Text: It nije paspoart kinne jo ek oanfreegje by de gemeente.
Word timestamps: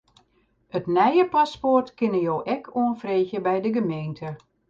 It 0.79 0.87
nije 0.95 1.25
paspoart 1.35 1.91
kinne 2.01 2.21
jo 2.23 2.39
ek 2.55 2.71
oanfreegje 2.81 3.45
by 3.49 3.55
de 3.67 3.77
gemeente. 3.79 4.35